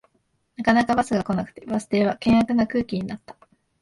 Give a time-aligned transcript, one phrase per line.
[0.57, 3.37] なかなかバスが来なくてバス停は険悪な空気になった